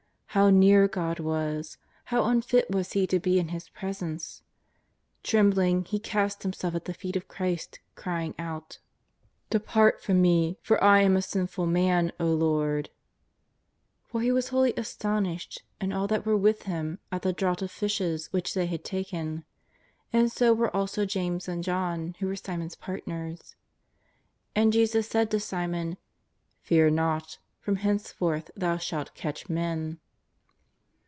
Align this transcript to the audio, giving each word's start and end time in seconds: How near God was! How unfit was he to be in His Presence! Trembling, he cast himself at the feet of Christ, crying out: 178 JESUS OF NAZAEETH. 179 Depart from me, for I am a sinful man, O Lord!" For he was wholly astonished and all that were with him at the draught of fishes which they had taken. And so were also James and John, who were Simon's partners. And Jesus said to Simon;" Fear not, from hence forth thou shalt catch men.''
How 0.33 0.49
near 0.49 0.87
God 0.87 1.19
was! 1.19 1.77
How 2.05 2.23
unfit 2.23 2.71
was 2.71 2.93
he 2.93 3.05
to 3.05 3.19
be 3.19 3.37
in 3.37 3.49
His 3.49 3.67
Presence! 3.67 4.43
Trembling, 5.23 5.83
he 5.83 5.99
cast 5.99 6.43
himself 6.43 6.73
at 6.73 6.85
the 6.85 6.93
feet 6.93 7.17
of 7.17 7.27
Christ, 7.27 7.81
crying 7.95 8.33
out: 8.39 8.79
178 9.51 9.51
JESUS 9.51 9.55
OF 9.57 9.59
NAZAEETH. 9.59 9.67
179 9.67 9.67
Depart 9.89 10.03
from 10.05 10.21
me, 10.21 10.59
for 10.61 10.81
I 10.81 11.01
am 11.01 11.17
a 11.17 11.21
sinful 11.21 11.67
man, 11.67 12.13
O 12.17 12.27
Lord!" 12.33 12.89
For 14.07 14.21
he 14.21 14.31
was 14.31 14.47
wholly 14.47 14.73
astonished 14.77 15.63
and 15.81 15.93
all 15.93 16.07
that 16.07 16.25
were 16.25 16.37
with 16.37 16.63
him 16.63 16.99
at 17.11 17.23
the 17.23 17.33
draught 17.33 17.61
of 17.61 17.69
fishes 17.69 18.31
which 18.31 18.53
they 18.53 18.67
had 18.67 18.85
taken. 18.85 19.43
And 20.13 20.31
so 20.31 20.53
were 20.53 20.73
also 20.73 21.05
James 21.05 21.49
and 21.49 21.61
John, 21.61 22.15
who 22.19 22.27
were 22.27 22.37
Simon's 22.37 22.75
partners. 22.75 23.57
And 24.55 24.71
Jesus 24.71 25.09
said 25.09 25.29
to 25.31 25.41
Simon;" 25.41 25.97
Fear 26.61 26.91
not, 26.91 27.39
from 27.59 27.75
hence 27.75 28.13
forth 28.13 28.49
thou 28.55 28.77
shalt 28.77 29.13
catch 29.13 29.49
men.'' 29.49 29.99